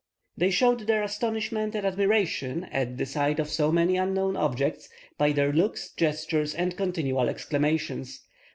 [0.35, 4.89] They showed their astonishment and admiration, at the sight of so many unknown objects,
[5.19, 8.25] by their looks, gestures, and continual exclamations.